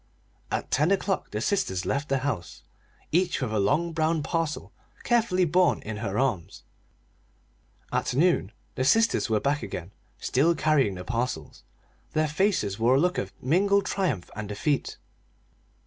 At 0.49 0.71
ten 0.71 0.89
o'clock 0.89 1.29
the 1.29 1.41
sisters 1.41 1.85
left 1.85 2.09
the 2.09 2.17
house, 2.25 2.63
each 3.11 3.39
with 3.39 3.51
a 3.53 3.59
long 3.59 3.93
brown 3.93 4.23
parcel 4.23 4.73
carefully 5.03 5.45
borne 5.45 5.79
in 5.83 5.97
her 5.97 6.17
arms. 6.17 6.63
At 7.93 8.15
noon 8.15 8.27
at 8.27 8.35
noon 8.39 8.51
the 8.73 8.83
sisters 8.83 9.29
were 9.29 9.39
back 9.39 9.61
again, 9.61 9.91
still 10.17 10.55
carrying 10.55 10.95
the 10.95 11.03
parcels. 11.05 11.61
Their 12.13 12.27
faces 12.27 12.79
wore 12.79 12.95
a 12.95 12.99
look 12.99 13.19
of 13.19 13.31
mingled 13.43 13.85
triumph 13.85 14.31
and 14.35 14.49
defeat. 14.49 14.97